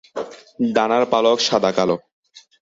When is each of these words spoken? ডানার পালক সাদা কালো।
ডানার 0.71 1.03
পালক 1.11 1.37
সাদা 1.41 1.71
কালো। 1.71 1.95